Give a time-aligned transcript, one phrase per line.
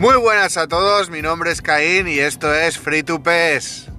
[0.00, 3.90] Muy buenas a todos, mi nombre es Caín y esto es Free to PES.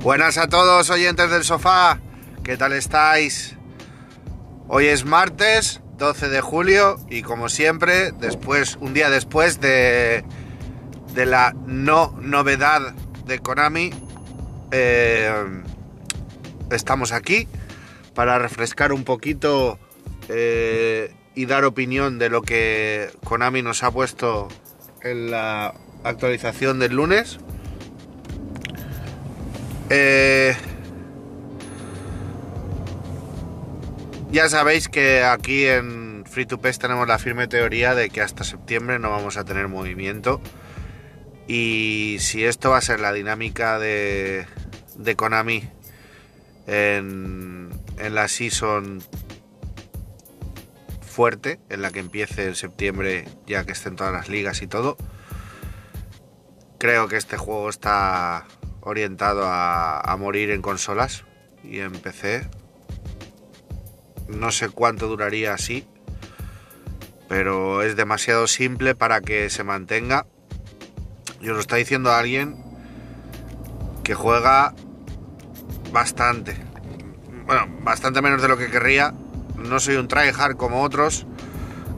[0.00, 2.00] Buenas a todos, oyentes del sofá.
[2.42, 3.56] ¿Qué tal estáis?
[4.66, 10.24] Hoy es martes 12 de julio y como siempre, después, un día después de,
[11.14, 12.92] de la no novedad
[13.24, 13.92] de Konami,
[14.72, 15.30] eh,
[16.70, 17.46] estamos aquí
[18.14, 19.78] para refrescar un poquito
[20.28, 24.48] eh, y dar opinión de lo que Konami nos ha puesto
[25.02, 27.38] en la actualización del lunes.
[29.90, 30.56] Eh,
[34.30, 38.44] ya sabéis que aquí en Free to Pes tenemos la firme teoría de que hasta
[38.44, 40.40] septiembre no vamos a tener movimiento.
[41.46, 44.46] Y si esto va a ser la dinámica de,
[44.96, 45.68] de Konami
[46.66, 49.02] en, en la season
[51.00, 54.96] fuerte, en la que empiece en septiembre, ya que estén todas las ligas y todo,
[56.78, 58.46] creo que este juego está
[58.80, 61.24] orientado a, a morir en consolas
[61.62, 62.48] y en PC.
[64.28, 65.86] No sé cuánto duraría así,
[67.28, 70.26] pero es demasiado simple para que se mantenga.
[71.40, 72.56] Y os lo está diciendo alguien
[74.04, 74.74] que juega
[75.92, 76.56] bastante.
[77.46, 79.14] Bueno, bastante menos de lo que querría.
[79.56, 81.26] No soy un tryhard como otros,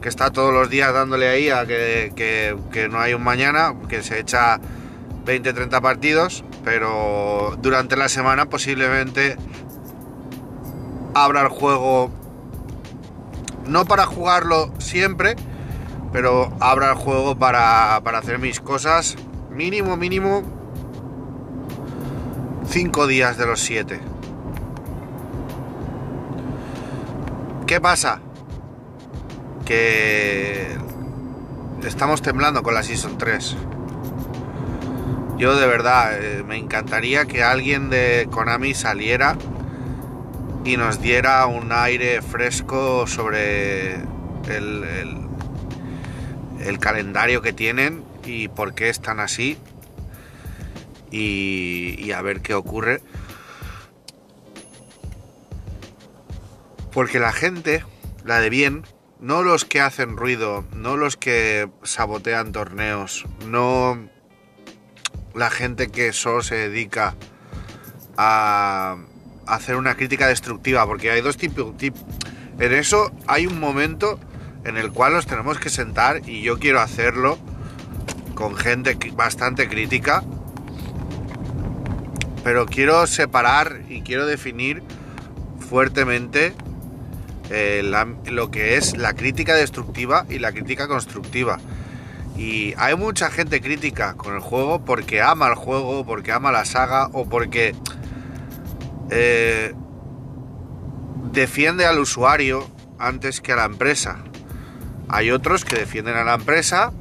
[0.01, 3.73] que está todos los días dándole ahí a que, que, que no hay un mañana,
[3.89, 4.59] que se echa
[5.25, 9.37] 20-30 partidos, pero durante la semana posiblemente
[11.15, 12.11] abra el juego,
[13.65, 15.35] no para jugarlo siempre,
[16.11, 19.15] pero abra el juego para, para hacer mis cosas,
[19.49, 20.43] mínimo, mínimo,
[22.69, 23.99] 5 días de los 7.
[27.67, 28.19] ¿Qué pasa?
[29.65, 30.67] Que
[31.83, 33.55] estamos temblando con la Season 3.
[35.37, 39.35] Yo de verdad eh, me encantaría que alguien de Konami saliera
[40.63, 45.17] y nos diera un aire fresco sobre el, el,
[46.59, 49.57] el calendario que tienen y por qué están así
[51.17, 53.01] y, y, a ver qué ocurre.
[56.91, 57.83] Porque la gente,
[58.23, 58.83] la de bien,
[59.19, 64.09] no los que hacen ruido, no los que sabotean torneos, no
[65.33, 67.15] la gente que solo se dedica
[68.17, 68.97] a
[69.47, 71.75] hacer una crítica destructiva, porque hay dos tipos.
[71.77, 71.95] Tip,
[72.59, 74.19] en eso hay un momento
[74.63, 77.37] en el cual nos tenemos que sentar y yo quiero hacerlo
[78.33, 80.23] con gente bastante crítica,
[82.45, 84.83] pero quiero separar y quiero definir
[85.67, 86.53] fuertemente
[87.49, 87.81] eh,
[88.27, 91.57] lo que es la crítica destructiva y la crítica constructiva.
[92.37, 96.65] Y hay mucha gente crítica con el juego porque ama el juego, porque ama la
[96.65, 97.73] saga o porque
[99.09, 99.73] eh,
[101.31, 102.69] defiende al usuario
[102.99, 104.19] antes que a la empresa.
[105.09, 106.93] Hay otros que defienden a la empresa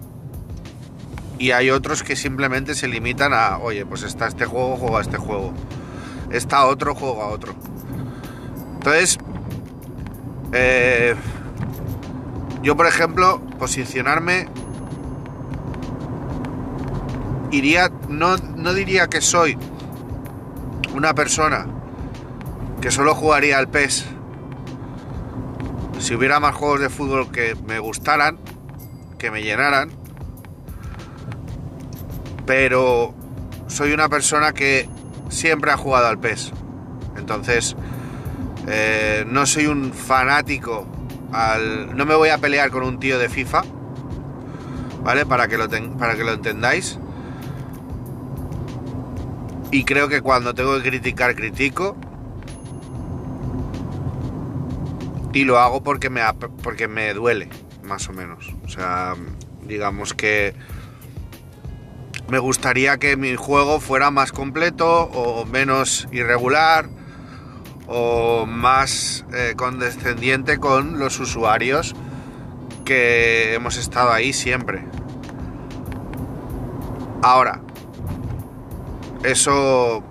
[1.38, 5.00] y hay otros que simplemente se limitan a, oye, pues está este juego, juego a
[5.00, 5.52] este juego.
[6.30, 7.54] Está otro, juego a otro.
[8.74, 9.18] Entonces,
[10.52, 11.14] eh,
[12.62, 14.48] yo por ejemplo, posicionarme
[17.50, 19.58] iría, no, no diría que soy
[20.94, 21.66] una persona
[22.80, 24.06] que solo jugaría al PES
[25.98, 28.38] si hubiera más juegos de fútbol que me gustaran,
[29.18, 29.90] que me llenaran,
[32.46, 33.14] pero
[33.66, 34.88] soy una persona que
[35.28, 36.52] siempre ha jugado al PES.
[37.16, 37.76] Entonces,
[38.66, 40.86] eh, no soy un fanático
[41.32, 41.96] al...
[41.96, 43.62] No me voy a pelear con un tío de FIFA,
[45.02, 45.26] ¿vale?
[45.26, 45.68] Para que lo,
[45.98, 46.98] para que lo entendáis.
[49.70, 51.96] Y creo que cuando tengo que criticar, critico.
[55.32, 56.20] Y lo hago porque me,
[56.62, 57.48] porque me duele,
[57.82, 58.54] más o menos.
[58.64, 59.14] O sea,
[59.66, 60.54] digamos que
[62.28, 66.88] me gustaría que mi juego fuera más completo o menos irregular
[67.86, 71.94] o más eh, condescendiente con los usuarios
[72.84, 74.84] que hemos estado ahí siempre.
[77.22, 77.60] Ahora,
[79.22, 80.02] eso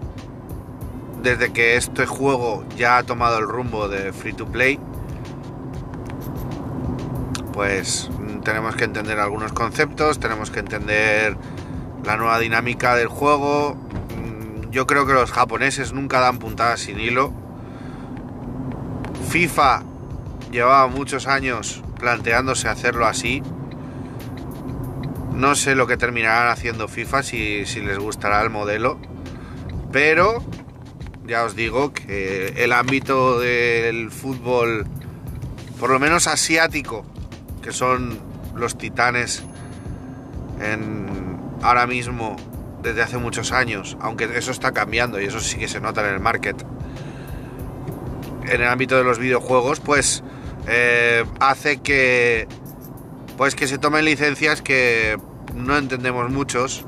[1.21, 4.79] desde que este juego ya ha tomado el rumbo de free to play,
[7.53, 8.09] pues
[8.43, 11.37] tenemos que entender algunos conceptos, tenemos que entender
[12.03, 13.77] la nueva dinámica del juego.
[14.71, 17.31] yo creo que los japoneses nunca dan puntadas sin hilo.
[19.29, 19.83] FIFA
[20.51, 23.43] llevaba muchos años planteándose hacerlo así.
[25.33, 28.99] No sé lo que terminarán haciendo FIFA, si, si les gustará el modelo.
[29.91, 30.43] Pero
[31.25, 34.85] ya os digo que el ámbito del fútbol,
[35.79, 37.05] por lo menos asiático,
[37.61, 38.19] que son
[38.55, 39.43] los titanes
[40.61, 41.12] en,
[41.63, 42.35] ahora mismo
[42.83, 46.13] desde hace muchos años, aunque eso está cambiando y eso sí que se nota en
[46.13, 46.63] el market.
[48.43, 50.21] En el ámbito de los videojuegos, pues
[50.67, 52.47] eh, hace que
[53.37, 55.17] pues que se tomen licencias que
[55.55, 56.85] no entendemos muchos,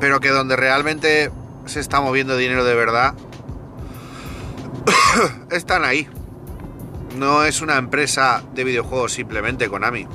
[0.00, 1.30] pero que donde realmente
[1.64, 3.14] se está moviendo dinero de verdad
[5.50, 6.08] están ahí.
[7.16, 10.06] No es una empresa de videojuegos simplemente Konami.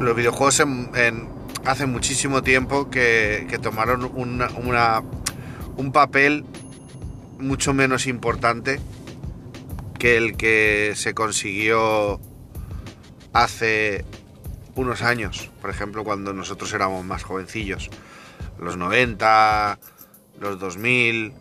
[0.00, 0.62] Los videojuegos
[1.64, 6.44] hace muchísimo tiempo que, tomaron un papel
[7.38, 8.80] mucho menos importante
[9.98, 12.20] que el que se consiguió
[13.32, 14.04] hace
[14.76, 17.90] unos años, por ejemplo, cuando nosotros éramos más jovencillos,
[18.60, 19.78] los 90,
[20.40, 21.32] los 2000.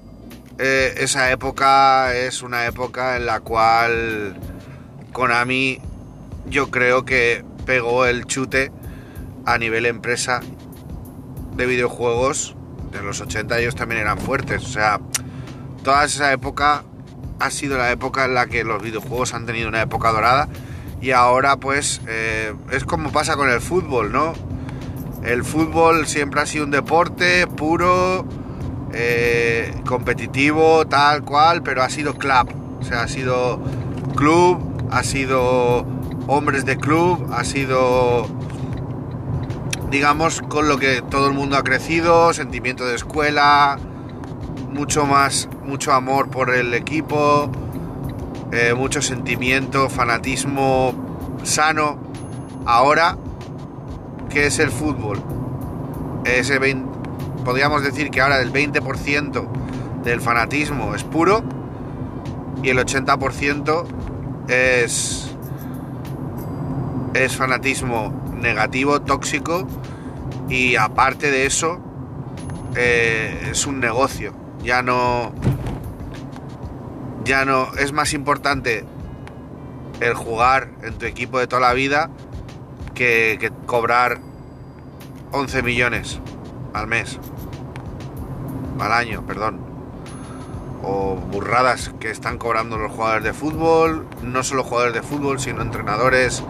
[0.60, 4.36] Eh, esa época es una época en la cual
[5.14, 5.80] Konami
[6.50, 8.72] yo creo que pegó el chute
[9.46, 10.40] a nivel empresa
[11.56, 12.56] de videojuegos.
[12.92, 14.64] De los 80 ellos también eran fuertes.
[14.64, 15.02] O sea,
[15.84, 16.84] toda esa época
[17.40, 20.48] ha sido la época en la que los videojuegos han tenido una época dorada.
[21.02, 24.34] Y ahora pues eh, es como pasa con el fútbol, ¿no?
[25.24, 28.26] El fútbol siempre ha sido un deporte puro,
[28.94, 32.50] eh, competitivo, tal cual, pero ha sido club.
[32.80, 33.62] O sea, ha sido
[34.16, 35.97] club, ha sido
[36.28, 38.28] hombres de club, ha sido
[39.90, 43.78] digamos, con lo que todo el mundo ha crecido, sentimiento de escuela,
[44.70, 47.50] mucho más, mucho amor por el equipo,
[48.52, 50.94] eh, mucho sentimiento, fanatismo
[51.44, 51.98] sano.
[52.66, 53.18] Ahora,
[54.30, 55.22] ¿qué es el fútbol?
[56.26, 56.60] Ese
[57.46, 59.48] podríamos decir que ahora el 20%
[60.04, 61.44] del fanatismo es puro
[62.62, 63.86] y el 80%
[64.50, 65.37] es,
[67.14, 69.68] es fanatismo negativo, tóxico
[70.50, 71.80] y aparte de eso
[72.76, 74.34] eh, es un negocio.
[74.64, 75.32] Ya no,
[77.24, 78.86] ya no es más importante
[80.00, 82.10] el jugar en tu equipo de toda la vida
[82.94, 84.20] que, que cobrar
[85.32, 86.20] 11 millones
[86.74, 87.20] al mes,
[88.80, 89.60] al año, perdón.
[90.84, 95.62] O burradas que están cobrando los jugadores de fútbol, no solo jugadores de fútbol, sino
[95.62, 96.44] entrenadores,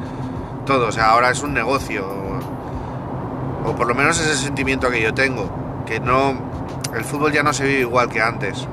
[0.67, 0.87] todo.
[0.87, 2.05] O sea, ahora es un negocio.
[3.65, 5.49] O por lo menos ese sentimiento que yo tengo.
[5.87, 6.39] Que no.
[6.95, 8.67] El fútbol ya no se vive igual que antes.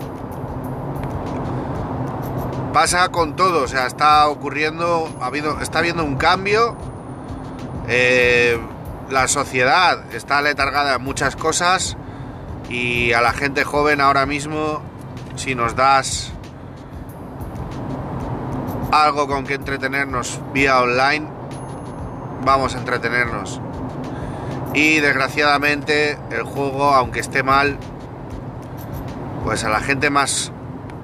[2.75, 6.77] Pasa con todo, o sea, está ocurriendo, ha habido, está habiendo un cambio.
[7.89, 8.59] Eh,
[9.11, 11.97] la sociedad está letargada en muchas cosas.
[12.69, 14.83] Y a la gente joven ahora mismo,
[15.37, 16.33] si nos das
[18.91, 21.34] algo con que entretenernos vía online,
[22.45, 23.61] vamos a entretenernos.
[24.75, 27.79] Y desgraciadamente el juego, aunque esté mal,
[29.45, 30.53] pues a la gente más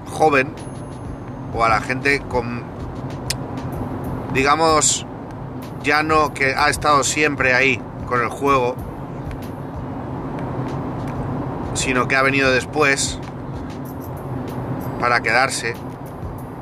[0.06, 0.52] joven
[1.54, 2.64] o a la gente con,
[4.34, 5.06] digamos,
[5.82, 8.74] ya no que ha estado siempre ahí con el juego,
[11.74, 13.18] sino que ha venido después
[14.98, 15.74] para quedarse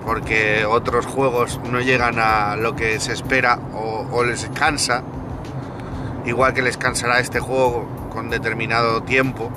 [0.09, 5.03] porque otros juegos no llegan a lo que se espera o, les cansa,
[6.25, 9.50] igual que les cansará este juego con determinado tiempo,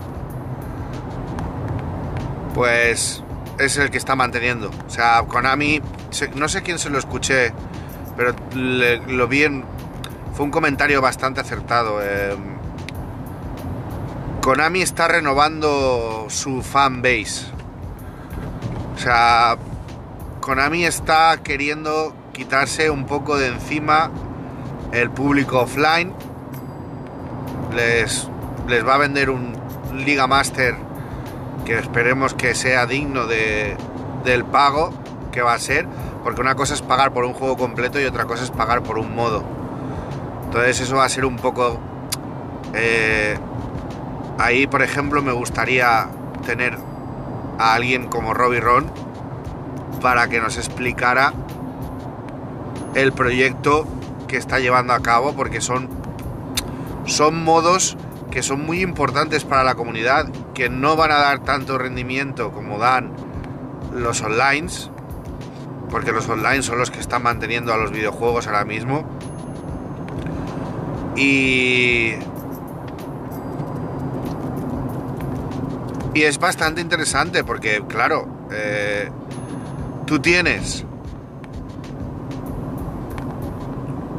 [2.53, 3.23] pues
[3.59, 4.71] es el que está manteniendo.
[4.85, 5.81] O sea, Konami,
[6.35, 7.53] no sé quién se lo escuché,
[8.17, 9.45] pero lo vi
[10.33, 11.99] Fue un comentario bastante acertado.
[12.03, 12.35] Eh,
[14.41, 17.45] Konami está renovando su fan base.
[18.95, 19.57] O sea,
[20.41, 24.09] Konami está queriendo quitarse un poco de encima
[24.91, 26.13] el público offline.
[27.75, 28.27] Les,
[28.67, 29.53] les va a vender un
[29.93, 30.75] Liga Master
[31.63, 33.77] que esperemos que sea digno de,
[34.25, 34.91] del pago
[35.31, 35.87] que va a ser.
[36.23, 38.97] Porque una cosa es pagar por un juego completo y otra cosa es pagar por
[38.97, 39.43] un modo.
[40.45, 41.79] Entonces eso va a ser un poco...
[42.73, 43.37] Eh,
[44.39, 46.09] ahí, por ejemplo, me gustaría
[46.47, 46.79] tener
[47.59, 49.10] a alguien como Robbie Ron
[50.01, 51.33] para que nos explicara
[52.95, 53.87] el proyecto
[54.27, 55.89] que está llevando a cabo, porque son,
[57.05, 57.97] son modos
[58.31, 62.79] que son muy importantes para la comunidad, que no van a dar tanto rendimiento como
[62.79, 63.11] dan
[63.93, 64.69] los online,
[65.89, 69.05] porque los online son los que están manteniendo a los videojuegos ahora mismo.
[71.15, 72.13] Y...
[76.13, 79.09] Y es bastante interesante porque, claro, eh,
[80.11, 80.83] tú tienes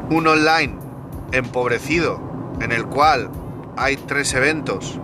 [0.08, 0.78] un online
[1.32, 2.18] empobrecido
[2.62, 3.28] en el cual
[3.76, 4.98] hay tres eventos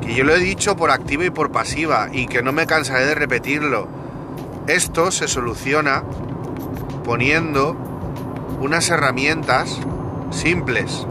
[0.00, 3.04] que yo lo he dicho por activa y por pasiva y que no me cansaré
[3.04, 3.88] de repetirlo.
[4.68, 6.02] Esto se soluciona
[7.04, 7.76] poniendo
[8.58, 9.80] unas herramientas
[10.30, 11.06] simples.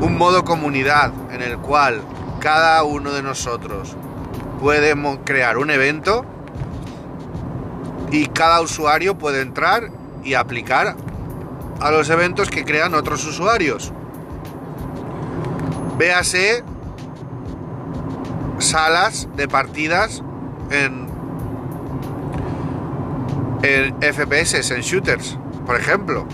[0.00, 2.00] Un modo comunidad en el cual
[2.38, 3.96] cada uno de nosotros
[4.60, 4.94] puede
[5.24, 6.24] crear un evento
[8.10, 9.90] y cada usuario puede entrar
[10.24, 10.96] y aplicar
[11.80, 13.92] a los eventos que crean otros usuarios.
[15.98, 16.62] Véase
[18.58, 20.22] salas de partidas
[20.70, 21.06] en,
[23.62, 26.26] en FPS, en shooters, por ejemplo,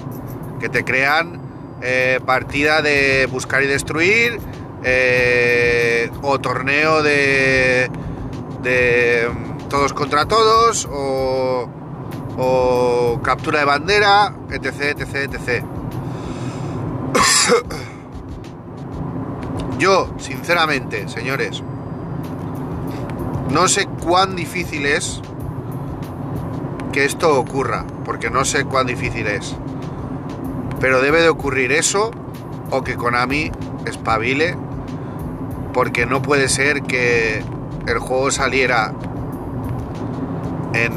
[0.61, 1.41] que te crean
[1.83, 4.39] eh, partida de buscar y destruir
[4.85, 7.91] eh, o torneo de,
[8.63, 9.29] de
[9.69, 11.69] todos contra todos o
[12.37, 15.65] o captura de bandera, etc, etc, etc.
[19.79, 21.63] Yo, sinceramente, señores,
[23.51, 25.21] no sé cuán difícil es
[26.93, 29.55] que esto ocurra, porque no sé cuán difícil es.
[30.81, 32.11] Pero debe de ocurrir eso
[32.71, 33.51] o que Konami
[33.87, 34.57] espabile,
[35.73, 37.43] porque no puede ser que
[37.87, 38.93] el juego saliera
[40.75, 40.93] en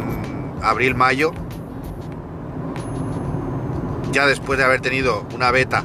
[0.61, 1.31] abril-mayo,
[4.11, 5.83] ya después de haber tenido una beta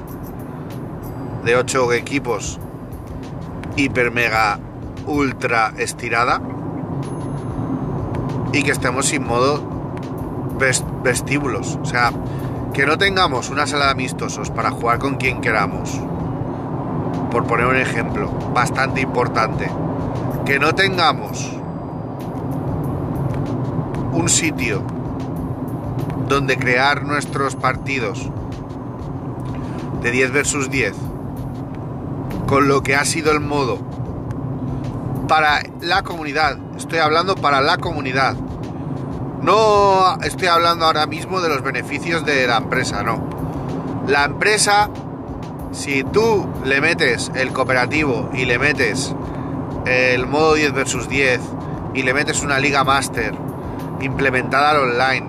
[1.44, 2.60] de 8 equipos
[3.76, 4.58] hiper mega
[5.06, 6.40] ultra estirada
[8.52, 9.62] y que estemos sin modo
[11.02, 11.78] vestíbulos.
[11.82, 12.12] O sea,
[12.72, 16.00] que no tengamos una sala de amistosos para jugar con quien queramos.
[17.30, 19.70] Por poner un ejemplo bastante importante.
[20.44, 21.52] Que no tengamos
[24.12, 24.82] un sitio
[26.28, 28.30] donde crear nuestros partidos
[30.02, 30.94] de 10 versus 10
[32.46, 33.78] con lo que ha sido el modo
[35.28, 36.58] para la comunidad.
[36.76, 38.34] Estoy hablando para la comunidad.
[39.40, 43.24] No estoy hablando ahora mismo de los beneficios de la empresa, no.
[44.08, 44.90] La empresa,
[45.70, 49.14] si tú le metes el cooperativo y le metes
[49.86, 51.40] el modo 10 versus 10
[51.94, 53.34] y le metes una liga máster
[54.00, 55.26] implementada al online,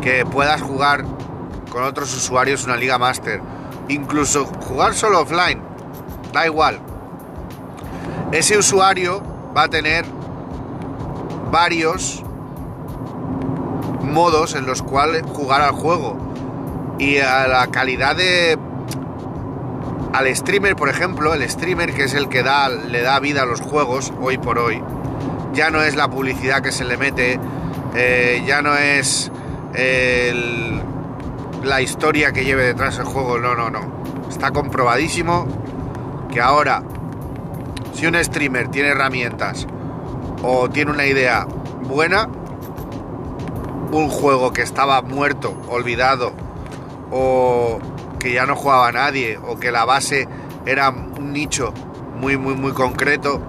[0.00, 1.04] que puedas jugar
[1.70, 3.40] con otros usuarios una liga master,
[3.88, 5.62] incluso jugar solo offline,
[6.32, 6.80] da igual.
[8.32, 9.22] Ese usuario
[9.56, 10.04] va a tener
[11.50, 12.22] varios
[14.02, 16.16] modos en los cuales jugar al juego
[16.98, 18.58] y a la calidad de
[20.12, 23.46] al streamer, por ejemplo, el streamer que es el que da, le da vida a
[23.46, 24.82] los juegos hoy por hoy,
[25.54, 27.38] ya no es la publicidad que se le mete,
[27.94, 29.30] eh, ya no es
[31.62, 34.02] la historia que lleve detrás el juego, no, no, no.
[34.28, 35.46] Está comprobadísimo
[36.32, 36.82] que ahora,
[37.94, 39.66] si un streamer tiene herramientas
[40.42, 41.46] o tiene una idea
[41.82, 42.28] buena,
[43.92, 46.32] un juego que estaba muerto, olvidado,
[47.10, 47.78] o
[48.20, 50.28] que ya no jugaba nadie, o que la base
[50.66, 51.74] era un nicho
[52.20, 53.42] muy, muy, muy concreto,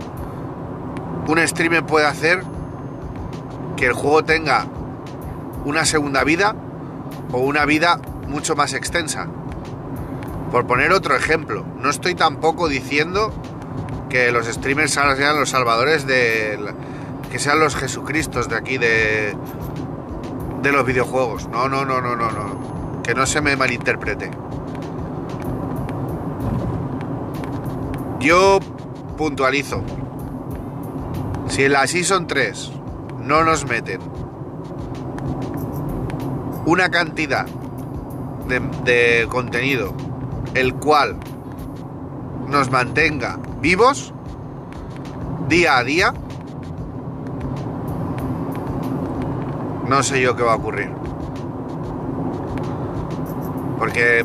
[1.28, 2.44] un streamer puede hacer
[3.78, 4.66] que el juego tenga
[5.66, 6.56] una segunda vida
[7.32, 9.28] o una vida mucho más extensa.
[10.52, 13.32] Por poner otro ejemplo, no estoy tampoco diciendo
[14.10, 16.60] que los streamers sean los salvadores de...
[17.32, 19.36] que sean los Jesucristos de aquí de,
[20.62, 21.48] de los videojuegos.
[21.48, 23.02] No, no, no, no, no, no.
[23.04, 24.32] Que no se me malinterprete.
[28.22, 28.60] Yo
[29.18, 29.82] puntualizo.
[31.48, 32.72] Si en la Season 3
[33.20, 34.00] no nos meten
[36.68, 37.48] una cantidad
[38.84, 39.94] de, contenido
[40.54, 41.18] el cual
[42.48, 44.14] nos mantenga vivos
[45.48, 46.14] día a día,
[49.88, 50.92] no sé yo qué va a ocurrir.
[53.80, 54.24] Porque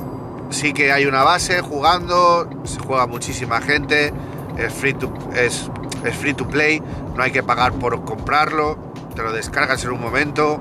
[0.56, 4.12] sí que hay una base jugando, se juega muchísima gente,
[4.56, 5.70] es free to, es
[6.18, 6.82] free to play,
[7.14, 8.78] no hay que pagar por comprarlo,
[9.14, 10.60] te lo descargas en un momento,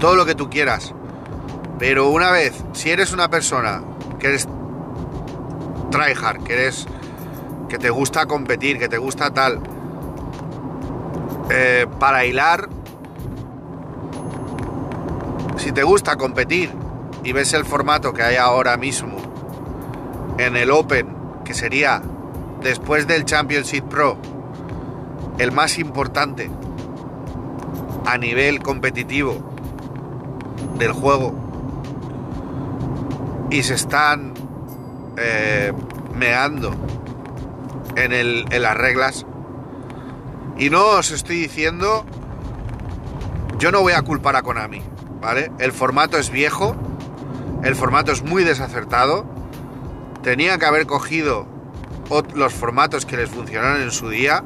[0.00, 0.92] todo lo que tú quieras.
[1.78, 3.82] Pero una vez, si eres una persona
[4.18, 4.36] que
[5.90, 6.86] tryhard, que eres
[7.68, 9.60] que te gusta competir, que te gusta tal.
[11.50, 12.68] Eh, para hilar,
[15.56, 16.89] si te gusta competir
[17.24, 19.18] y ves el formato que hay ahora mismo
[20.38, 22.02] en el Open, que sería
[22.62, 24.16] después del Championship Pro,
[25.38, 26.50] el más importante
[28.06, 29.54] a nivel competitivo
[30.78, 31.34] del juego,
[33.50, 34.32] y se están
[35.16, 35.72] eh,
[36.14, 36.74] meando
[37.96, 39.26] en, el, en las reglas,
[40.56, 42.04] y no os estoy diciendo,
[43.58, 44.82] yo no voy a culpar a Konami,
[45.20, 45.50] ¿vale?
[45.58, 46.76] El formato es viejo,
[47.62, 49.24] el formato es muy desacertado,
[50.22, 51.46] tenían que haber cogido
[52.34, 54.44] los formatos que les funcionaron en su día,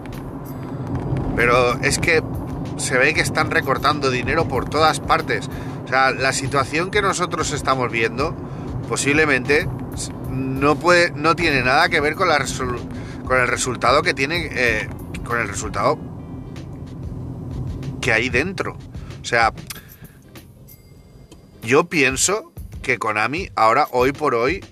[1.37, 2.23] pero es que
[2.77, 5.49] se ve que están recortando dinero por todas partes.
[5.85, 8.35] O sea, la situación que nosotros estamos viendo
[8.89, 9.69] posiblemente
[10.31, 12.45] no puede, no tiene nada que ver con, la
[13.25, 14.89] con el resultado que tiene, eh,
[15.25, 15.99] con el resultado
[18.01, 18.77] que hay dentro.
[19.21, 19.53] O sea,
[21.63, 22.54] yo pienso
[22.85, 24.63] que Konami ahora, hoy por hoy,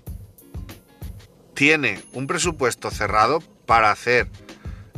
[1.54, 4.28] tiene un presupuesto cerrado para hacer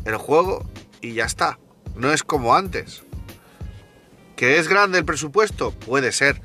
[0.05, 0.69] el juego
[1.01, 1.59] y ya está.
[1.95, 3.05] No es como antes.
[4.37, 5.71] ¿Que es grande el presupuesto?
[5.71, 6.43] Puede ser.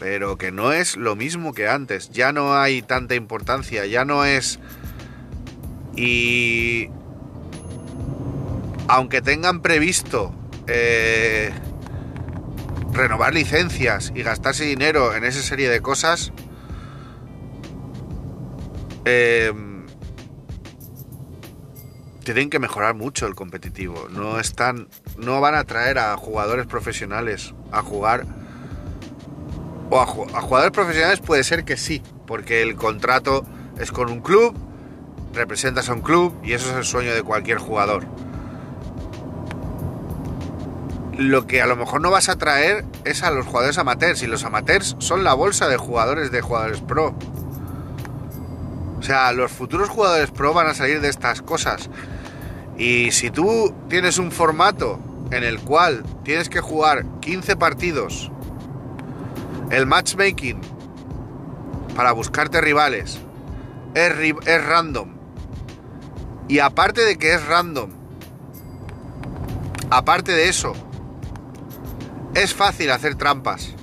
[0.00, 2.10] Pero que no es lo mismo que antes.
[2.10, 3.84] Ya no hay tanta importancia.
[3.84, 4.58] Ya no es...
[5.96, 6.88] Y...
[8.88, 10.34] Aunque tengan previsto
[10.66, 11.52] eh,
[12.92, 16.32] renovar licencias y gastarse dinero en esa serie de cosas,
[19.04, 19.52] eh,
[22.24, 24.08] tienen que mejorar mucho el competitivo.
[24.10, 28.26] No están, no van a traer a jugadores profesionales a jugar.
[29.90, 33.44] O a, a, jugadores profesionales puede ser que sí, porque el contrato
[33.78, 34.54] es con un club,
[35.34, 38.06] representas a un club y eso es el sueño de cualquier jugador.
[41.20, 44.26] Lo que a lo mejor no vas a traer es a los jugadores amateurs y
[44.26, 47.14] los amateurs son la bolsa de jugadores de jugadores pro.
[48.98, 51.90] O sea, los futuros jugadores pro van a salir de estas cosas.
[52.78, 54.98] Y si tú tienes un formato
[55.30, 58.32] en el cual tienes que jugar 15 partidos,
[59.70, 60.62] el matchmaking
[61.96, 63.20] para buscarte rivales
[63.92, 64.10] es,
[64.46, 65.10] es random.
[66.48, 67.90] Y aparte de que es random,
[69.90, 70.72] aparte de eso,
[72.34, 73.74] es fácil hacer trampas.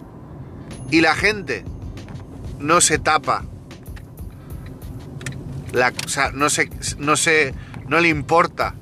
[0.90, 1.66] Y la gente
[2.60, 3.44] no se tapa
[5.74, 7.54] la, o sea, no se, no se,
[7.88, 8.76] no le importa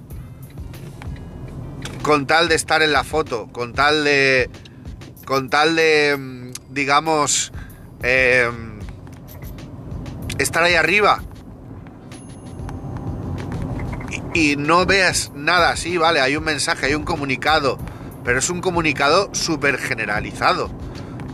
[2.04, 4.49] con tal de estar en la foto, con tal de,
[5.25, 7.51] con tal de, mm, digamos,
[8.04, 8.49] eh,
[10.38, 11.23] estar ahí arriba
[14.34, 17.80] y, y, no veas nada así, vale, hay un mensaje, hay un comunicado,
[18.25, 20.69] pero es un comunicado súper generalizado.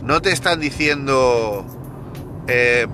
[0.02, 1.66] No te están diciendo,
[2.46, 2.86] eh,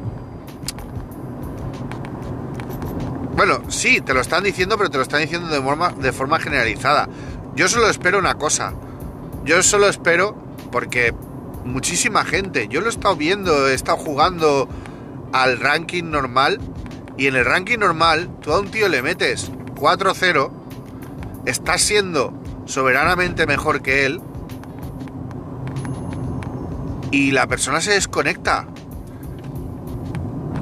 [3.38, 6.40] Bueno, sí, te lo están diciendo, pero te lo están diciendo de forma, de forma
[6.40, 7.08] generalizada.
[7.54, 8.74] Yo solo espero una cosa.
[9.44, 10.34] Yo solo espero
[10.72, 11.14] porque
[11.64, 14.68] muchísima gente, yo lo he estado viendo, he estado jugando
[15.32, 16.58] al ranking normal
[17.16, 20.50] y en el ranking normal tú a un tío le metes 4-0,
[21.46, 22.32] estás siendo
[22.68, 24.20] soberanamente mejor que él
[27.10, 28.68] y la persona se desconecta.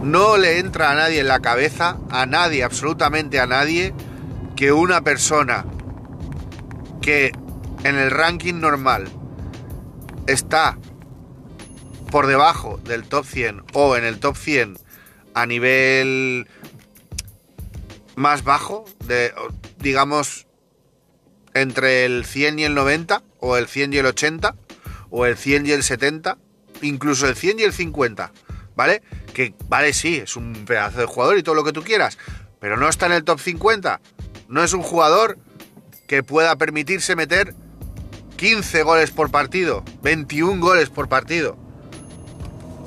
[0.03, 3.93] No le entra a nadie en la cabeza, a nadie, absolutamente a nadie,
[4.55, 5.67] que una persona
[7.03, 7.33] que
[7.83, 9.09] en el ranking normal
[10.29, 10.79] está
[12.13, 14.79] por debajo del top 100 o en el top 100
[15.35, 16.49] a nivel
[18.15, 19.35] más bajo, de,
[19.79, 20.46] digamos
[21.63, 24.55] entre el 100 y el 90, o el 100 y el 80,
[25.11, 26.39] o el 100 y el 70,
[26.83, 28.33] incluso el 100 y el 50,
[28.75, 29.03] ¿vale?
[29.37, 32.17] que vale, sí, es un pedazo de jugador y todo lo que tú quieras,
[32.59, 34.01] pero no está en el top 50.
[34.49, 35.39] No es un jugador
[36.07, 37.55] que pueda permitirse meter
[38.37, 41.59] 15 goles por partido, 21 goles por partido.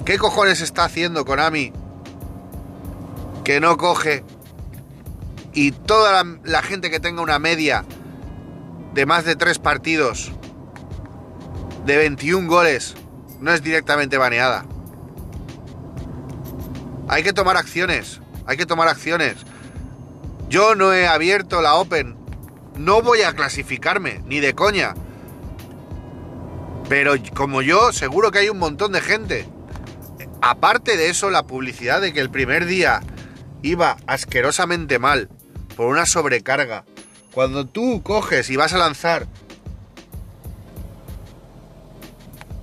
[0.05, 1.71] ¿Qué cojones está haciendo Konami
[3.43, 4.23] que no coge
[5.53, 7.85] y toda la, la, gente que tenga una media
[8.99, 10.29] de más de 3 partidos
[11.85, 12.95] de 21 goles
[13.39, 14.65] no es directamente baneada?
[17.07, 19.37] Hay que tomar acciones, hay que tomar acciones.
[20.49, 22.17] Yo no he abierto la Open,
[22.75, 24.95] no voy a clasificarme, ni de coña.
[26.89, 29.47] Pero como yo, seguro que hay un montón de gente.
[30.41, 32.99] Aparte de eso, la publicidad de que el primer día
[33.61, 35.29] iba asquerosamente mal
[35.77, 36.83] por una sobrecarga.
[37.33, 39.27] Cuando tú coges y vas a lanzar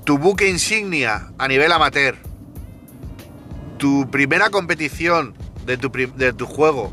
[0.05, 2.17] tu buque insignia a nivel amateur,
[3.79, 6.93] tu primera competición de tu, de tu juego,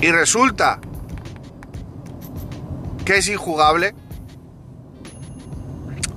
[0.00, 0.80] y resulta
[3.04, 3.94] que es injugable,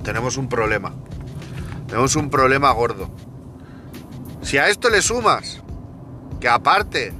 [0.02, 0.94] tenemos un problema.
[1.86, 3.10] Tenemos un problema gordo.
[4.42, 5.62] Si a esto le sumas
[6.40, 7.14] que aparte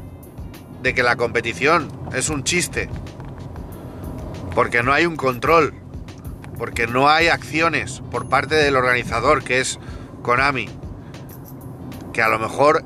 [0.82, 2.88] de que la competición es un chiste,
[4.54, 5.74] porque no hay un control,
[6.56, 9.78] porque no hay acciones por parte del organizador, que es
[10.22, 10.68] Konami,
[12.12, 12.84] que a lo mejor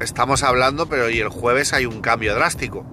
[0.00, 2.86] estamos hablando, pero y el jueves hay un cambio drástico.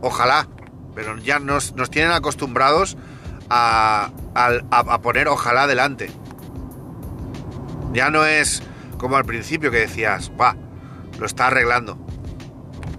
[0.00, 0.48] Ojalá,
[0.94, 2.96] pero ya nos, tienen acostumbrados
[3.50, 6.10] a, a, poner ojalá delante.
[7.92, 8.62] Ya no es
[8.98, 10.56] como al principio que decías, va,
[11.18, 11.98] lo está arreglando.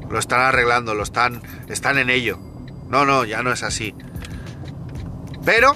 [0.10, 2.40] Lo están arreglando, lo están, están en ello.
[2.90, 3.94] No, no, ya no es así.
[5.44, 5.76] Pero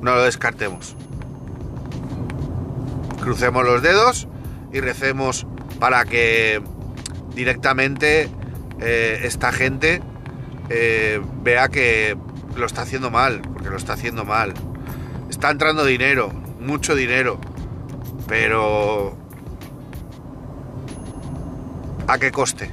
[0.00, 0.96] no lo descartemos.
[3.20, 4.28] Crucemos los dedos
[4.72, 5.46] y recemos
[5.80, 6.62] para que
[7.34, 8.28] directamente
[8.80, 10.00] eh, esta gente
[10.68, 12.16] eh, vea que
[12.56, 14.54] lo está haciendo mal, porque lo está haciendo mal.
[15.28, 16.30] Está entrando dinero,
[16.60, 17.40] mucho dinero,
[18.26, 19.16] pero
[22.06, 22.70] ¿a qué coste?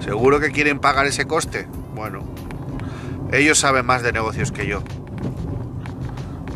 [0.00, 1.66] ¿Seguro que quieren pagar ese coste?
[1.94, 2.20] Bueno,
[3.32, 4.82] ellos saben más de negocios que yo.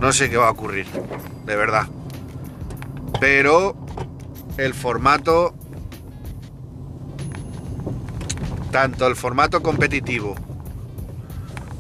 [0.01, 0.87] No sé qué va a ocurrir,
[1.47, 1.87] de verdad.
[3.21, 3.75] Pero
[4.59, 5.55] el formato,
[8.71, 10.35] tanto el formato competitivo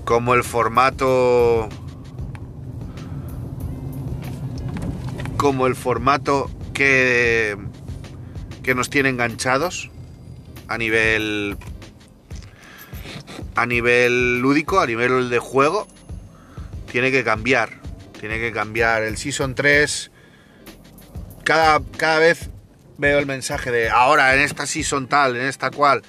[0.05, 1.69] como el formato
[5.37, 7.57] como el formato que
[8.69, 9.89] que nos tiene enganchados
[10.69, 11.57] a nivel
[13.55, 15.89] a nivel lúdico, a nivel de juego,
[16.93, 17.81] tiene que cambiar.
[18.21, 20.11] Tiene que cambiar el Season 3.
[21.45, 22.51] Cada, cada vez
[22.99, 26.03] veo el mensaje de ahora en esta season tal, en esta cual.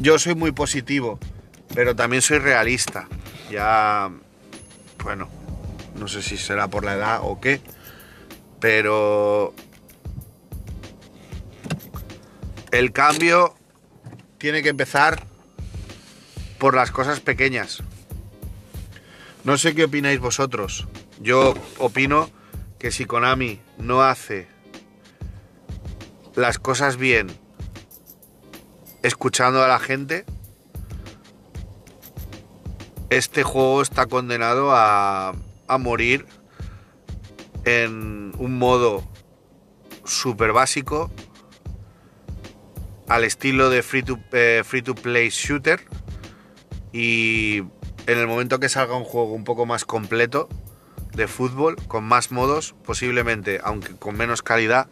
[0.00, 1.20] Yo soy muy positivo,
[1.76, 3.06] pero también soy realista.
[3.52, 4.10] Ya,
[5.04, 5.28] bueno,
[5.94, 7.60] no sé si será por la edad o qué,
[8.58, 9.54] pero
[12.74, 13.54] el cambio
[14.36, 15.22] tiene que empezar
[16.58, 17.84] por las cosas pequeñas.
[19.44, 20.88] No sé qué opináis vosotros.
[21.20, 22.30] Yo opino
[22.80, 24.48] que si Konami no hace
[26.34, 27.28] las cosas bien
[29.04, 30.24] escuchando a la gente,
[33.08, 35.32] este juego está condenado a,
[35.68, 36.26] a morir
[37.64, 39.08] en un modo
[40.04, 41.12] súper básico
[43.08, 45.80] al estilo de free to, eh, free to play shooter
[46.92, 47.58] y
[48.06, 50.48] en el momento que salga un juego un poco más completo
[51.14, 54.88] de fútbol con más modos posiblemente aunque con menos calidad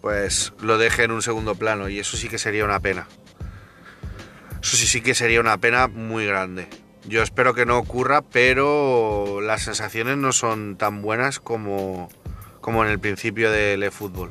[0.00, 3.06] pues lo deje en un segundo plano y eso sí que sería una pena.
[4.62, 6.68] Eso sí, sí que sería una pena muy grande.
[7.06, 12.08] Yo espero que no ocurra, pero las sensaciones no son tan buenas como,
[12.60, 14.28] como en el principio del eFootball.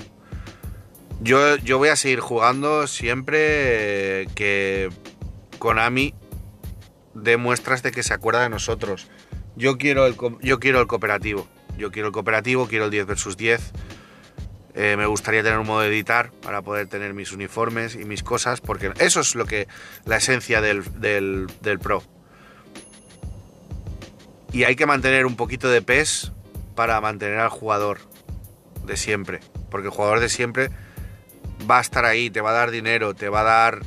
[1.22, 4.90] Yo, yo voy a seguir jugando siempre que
[5.58, 6.14] Konami
[7.14, 9.08] dé muestras de que se acuerda de nosotros.
[9.56, 11.48] Yo quiero el, yo quiero el cooperativo.
[11.78, 13.74] Yo quiero el cooperativo, quiero el 10 versus 10
[14.82, 18.24] eh, me gustaría tener un modo de editar para poder tener mis uniformes y mis
[18.24, 19.68] cosas, porque eso es lo que
[20.06, 22.02] la esencia del, del, Pro.
[24.54, 26.32] Y hay que mantener un poquito de PES
[26.76, 28.00] para mantener al jugador
[28.86, 30.70] de siempre, porque el jugador de siempre
[31.70, 33.80] va a estar ahí, te va a dar dinero, te va a dar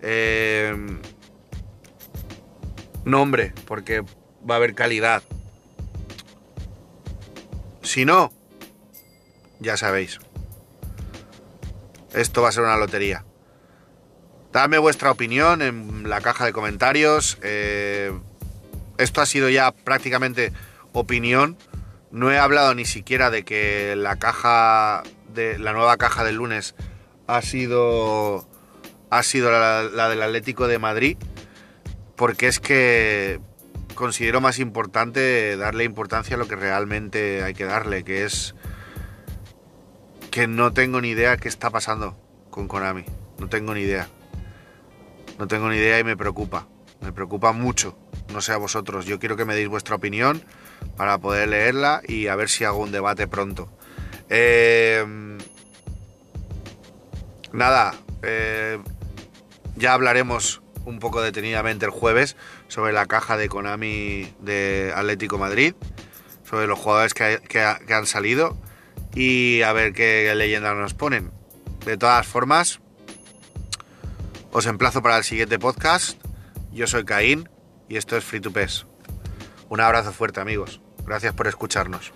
[0.00, 0.74] eh,
[3.04, 4.02] nombre, porque
[4.48, 5.22] va a haber calidad.
[7.82, 8.32] Si no,
[9.60, 10.18] ya sabéis.
[12.12, 13.24] Esto va a ser una lotería.
[14.52, 17.38] Dame vuestra opinión en la caja de comentarios.
[17.42, 18.12] Eh,
[18.98, 20.52] esto ha sido ya prácticamente
[20.92, 21.56] opinión.
[22.10, 26.74] No he hablado ni siquiera de que la caja de la nueva caja del lunes
[27.26, 28.46] ha sido
[29.12, 31.18] ha sido la, del Atlético de Madrid,
[32.16, 33.40] porque es que
[33.94, 38.54] considero más importante darle importancia a lo que realmente hay que darle, que es
[40.30, 42.16] que no tengo ni idea qué está pasando
[42.48, 43.04] con Konami.
[43.38, 44.08] No tengo ni idea.
[45.38, 46.66] No tengo ni idea y me preocupa.
[47.02, 47.98] Me preocupa mucho.
[48.32, 49.04] No sé a vosotros.
[49.04, 50.42] Yo quiero que me deis vuestra opinión
[50.96, 53.68] para poder leerla y a ver si hago un debate pronto.
[54.30, 55.04] Eh,
[57.52, 58.78] nada, eh,
[59.76, 62.36] ya hablaremos un poco detenidamente el jueves
[62.68, 65.74] sobre la caja de Konami de Atlético Madrid,
[66.44, 68.56] sobre los jugadores que, han salido
[69.14, 71.30] y a ver qué leyendas nos ponen.
[71.84, 72.80] De todas formas,
[74.52, 76.20] os emplazo para el siguiente podcast.
[76.72, 77.48] Yo soy Caín
[77.88, 78.86] y esto es Free to Pes.
[79.68, 80.80] Un abrazo fuerte amigos.
[81.06, 82.12] Gracias por escucharnos.